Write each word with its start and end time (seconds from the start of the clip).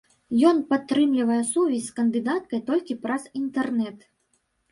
Ён 0.51 0.61
падтрымлівае 0.69 1.37
сувязь 1.49 1.83
з 1.89 1.93
кандыдаткай 1.99 2.63
толькі 2.69 2.97
праз 3.05 3.27
інтэрнэт. 3.43 3.97